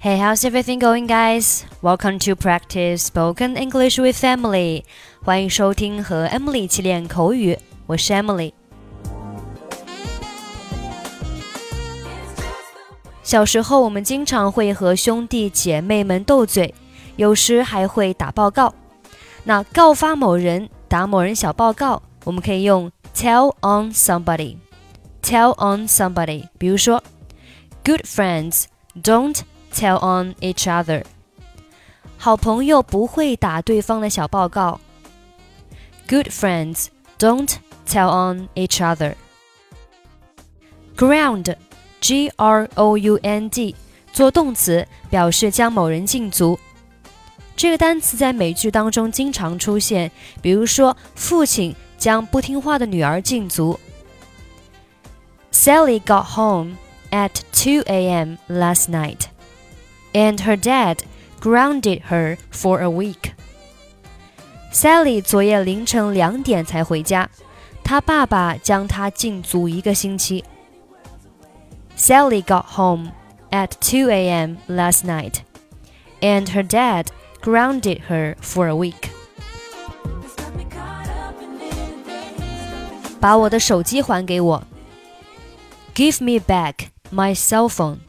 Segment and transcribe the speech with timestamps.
[0.00, 1.64] Hey, how's everything going, guys?
[1.82, 4.84] Welcome to practice spoken English with Emily.
[5.24, 8.52] 欢迎收听和 Emily 一起练口语，我是 Emily。
[13.24, 16.72] 小时候，我们经常会和兄弟姐妹们斗嘴，
[17.16, 18.72] 有时还会打报告。
[19.42, 27.02] 那告发某人、打某人小报告，我们可以用 tell on somebody。tell on somebody，比如说，
[27.84, 28.66] Good friends
[29.02, 29.40] don't
[29.72, 31.04] tell on each other。
[32.18, 34.80] 好朋友不会打对方的小报告。
[36.08, 36.86] Good friends
[37.18, 37.54] don't
[37.86, 39.14] tell on each other.
[40.96, 41.56] Ground,
[42.00, 43.76] G R O U N D，
[44.12, 46.58] 做动词表示将某人禁足。
[47.54, 53.78] 这个单词在美剧当中经常出现，比如说父亲将不听话的女儿禁足。
[55.52, 56.76] Sally got home
[57.10, 58.36] at 2 a.m.
[58.48, 59.20] last night
[60.12, 61.04] and her dad
[61.40, 63.32] grounded her for a week.
[64.72, 67.28] Sally 昨夜凌晨两点才回家，
[67.82, 70.44] 她爸爸将她禁足一个星期。
[71.96, 73.12] Sally got home
[73.50, 74.56] at 2 a.m.
[74.68, 75.40] last night,
[76.20, 77.06] and her dad
[77.40, 79.10] grounded her for a week.
[83.18, 84.62] 把我的手机还给我。
[85.94, 88.00] Give me back my cell phone.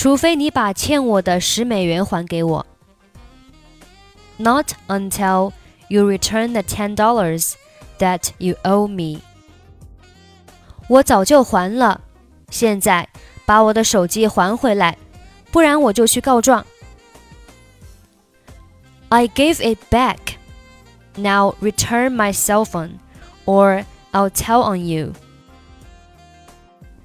[0.00, 2.66] 除非你把欠我的十美元还给我。
[4.36, 5.52] Not until
[5.88, 7.54] you return the ten dollars
[7.98, 9.22] that you owe me.
[10.88, 12.02] 我早就还了，
[12.50, 13.08] 现在
[13.44, 14.98] 把我的手机还回来，
[15.50, 16.64] 不然我就去告状。
[19.08, 20.36] I gave it back.
[21.16, 22.98] Now return my cell phone,
[23.46, 25.12] or I'll tell on you.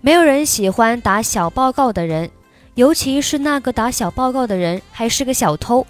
[0.02, 2.30] 没有人喜欢打小报告的人。
[2.75, 5.86] 尤其是那个打小报告的人还是个小偷。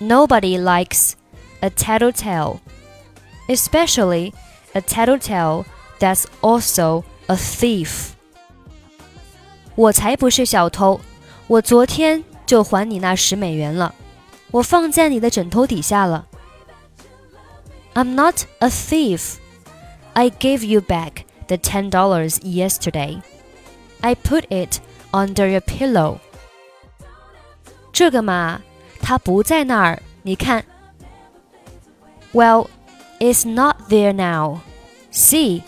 [0.00, 1.12] Nobody likes
[1.60, 2.58] a tattletale,
[3.48, 4.32] especially
[4.72, 5.64] a tattletale
[5.98, 8.10] that's also a thief.
[9.74, 11.00] 我才不是小偷，
[11.46, 13.94] 我昨天就还你那十美元了，
[14.50, 16.26] 我放在你的枕头底下了。
[17.94, 19.36] I'm not a thief.
[20.12, 23.20] I gave you back the ten dollars yesterday.
[24.00, 24.80] I put it
[25.12, 26.18] under your pillow。
[27.92, 28.60] 这个嘛，
[29.00, 30.64] 它不在那儿，你看。
[32.32, 32.68] Well,
[33.20, 34.58] it's not there now.
[35.12, 35.62] See，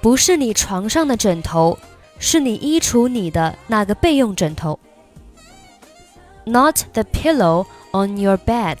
[0.00, 1.78] 不是你床上的枕头，
[2.18, 4.80] 是你衣橱里的那个备用枕头。
[6.44, 8.78] Not the pillow on your bed,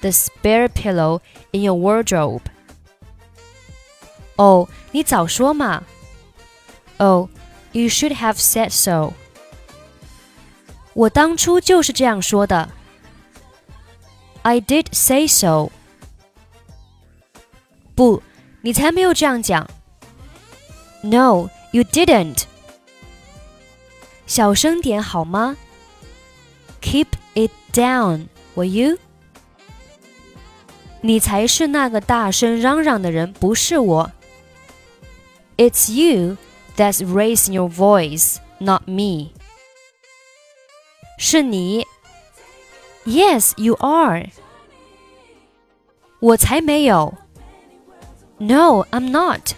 [0.00, 1.20] the spare pillow
[1.50, 2.42] in your wardrobe.
[4.36, 5.82] 哦，你早说嘛。
[6.98, 7.28] Oh,
[7.74, 9.12] you should have said so.
[10.92, 12.68] 我当初就是这样说的。
[14.42, 15.70] I did say so.
[17.94, 18.22] 不，
[18.62, 19.68] 你才没有这样讲。
[21.02, 22.44] No, you didn't.
[24.26, 25.56] 小声点好吗？
[26.80, 28.98] Keep it down, will you?
[31.02, 34.12] 你才是那个大声嚷嚷的人，不是我。
[35.56, 36.36] It's you
[36.76, 39.32] that's raising your voice, not me.
[41.18, 41.86] 是你。
[43.04, 44.28] Yes, you are.
[46.20, 47.14] 我才没有。
[48.38, 49.52] No, I'm not.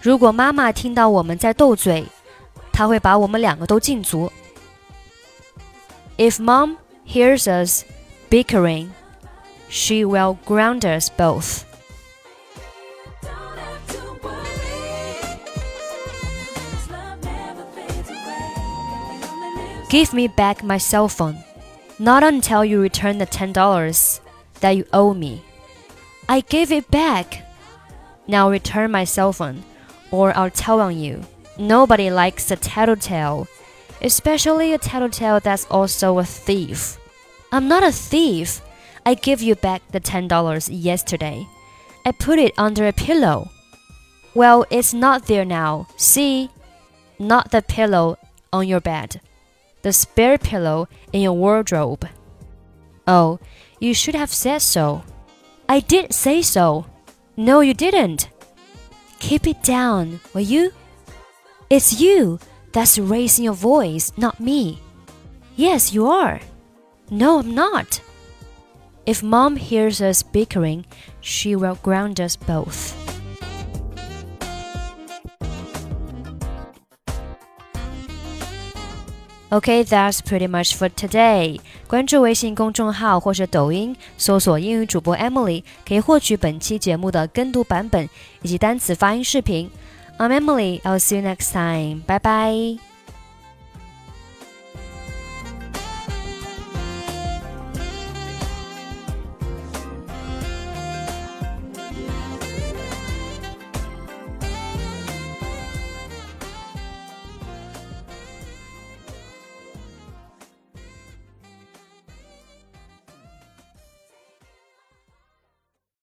[0.00, 2.04] 如果妈妈听到我们在斗嘴，
[2.72, 4.30] 她会把我们两个都禁足。
[6.16, 7.84] If mom hears us
[8.30, 8.90] bickering,
[9.68, 11.62] she will ground us both.
[19.89, 21.43] Give me back my cell phone.
[21.97, 24.19] Not until you return the $10
[24.59, 25.41] that you owe me.
[26.29, 27.43] I gave it back.
[28.27, 29.63] Now return my cell phone,
[30.11, 31.23] or I'll tell on you.
[31.57, 33.47] Nobody likes a tattletale,
[34.03, 36.99] especially a tattletale that's also a thief.
[37.51, 38.61] I'm not a thief.
[39.07, 41.47] I gave you back the $10 yesterday.
[42.05, 43.49] I put it under a pillow.
[44.35, 45.87] Well, it's not there now.
[45.97, 46.51] See?
[47.17, 48.19] Not the pillow
[48.53, 49.19] on your bed
[49.81, 52.07] the spare pillow in your wardrobe.
[53.07, 53.39] Oh,
[53.79, 55.03] you should have said so.
[55.67, 56.85] I did say so.
[57.37, 58.29] No, you didn't.
[59.19, 60.71] Keep it down, will you?
[61.69, 62.39] It's you
[62.71, 64.81] that's raising your voice, not me.
[65.55, 66.39] Yes, you are.
[67.09, 68.01] No, I'm not.
[69.05, 70.85] If mom hears us bickering,
[71.21, 72.95] she will ground us both.
[79.51, 81.59] Okay, that's pretty much for today.
[81.87, 88.07] 关注微信公众号或者抖音，搜索英语主播 Emily，可以获取本期节目的跟读版本
[88.43, 89.71] 以及单词发音视频。
[90.19, 90.81] I'm Emily.
[90.81, 92.03] I'll see you next time.
[92.05, 92.88] Bye bye.